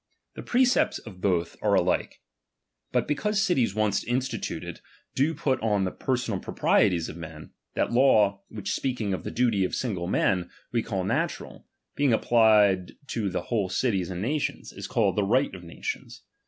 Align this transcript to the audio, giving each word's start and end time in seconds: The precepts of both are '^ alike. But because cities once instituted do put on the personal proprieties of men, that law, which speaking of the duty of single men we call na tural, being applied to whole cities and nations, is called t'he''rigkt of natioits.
The 0.33 0.41
precepts 0.41 0.97
of 0.97 1.21
both 1.21 1.55
are 1.61 1.75
'^ 1.77 1.77
alike. 1.77 2.21
But 2.91 3.07
because 3.07 3.43
cities 3.45 3.75
once 3.75 4.03
instituted 4.03 4.79
do 5.13 5.35
put 5.35 5.61
on 5.61 5.83
the 5.83 5.91
personal 5.91 6.39
proprieties 6.39 7.07
of 7.07 7.17
men, 7.17 7.51
that 7.75 7.91
law, 7.91 8.41
which 8.49 8.71
speaking 8.71 9.13
of 9.13 9.23
the 9.23 9.29
duty 9.29 9.63
of 9.63 9.75
single 9.75 10.07
men 10.07 10.49
we 10.71 10.81
call 10.81 11.03
na 11.03 11.27
tural, 11.27 11.65
being 11.95 12.13
applied 12.13 12.93
to 13.09 13.29
whole 13.41 13.69
cities 13.69 14.09
and 14.09 14.23
nations, 14.23 14.73
is 14.73 14.87
called 14.87 15.17
t'he''rigkt 15.17 15.55
of 15.55 15.61
natioits. 15.61 16.21